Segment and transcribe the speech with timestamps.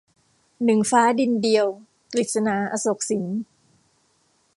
[0.65, 1.65] หนึ่งฟ้าดินเดียว-
[2.13, 3.23] กฤษณา อโศกสิน